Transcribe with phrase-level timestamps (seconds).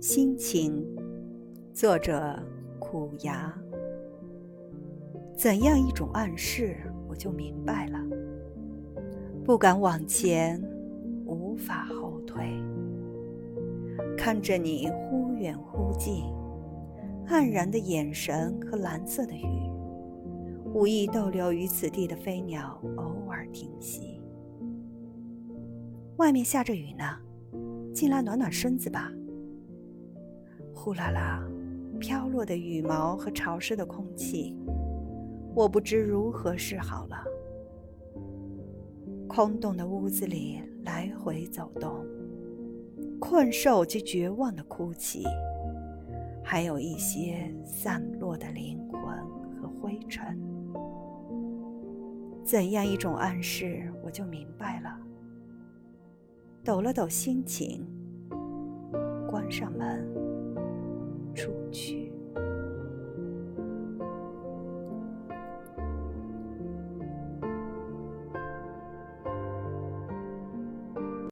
[0.00, 0.84] 心情，
[1.72, 2.38] 作者
[2.78, 3.52] 苦牙。
[5.36, 6.76] 怎样一种暗示，
[7.08, 7.98] 我就明白了。
[9.44, 10.62] 不敢往前，
[11.26, 12.44] 无法后退。
[14.16, 16.24] 看着你忽远忽近，
[17.26, 19.70] 黯然的眼神和蓝色的雨，
[20.72, 24.20] 无意逗留于此地的飞鸟偶尔停息。
[26.16, 27.04] 外面下着雨呢，
[27.96, 29.10] 进来暖暖身子吧。
[30.74, 31.42] 呼啦啦，
[31.98, 34.54] 飘落的羽毛和潮湿的空气，
[35.54, 37.24] 我不知如何是好了。
[39.26, 42.04] 空洞的屋子里来回走动，
[43.18, 45.24] 困兽及绝望的哭泣，
[46.44, 49.00] 还有一些散落的灵魂
[49.58, 50.38] 和灰尘。
[52.44, 55.00] 怎样一种暗示，我就明白了。
[56.66, 57.86] 抖了抖心情，
[59.30, 60.04] 关上门，
[61.32, 62.05] 出去。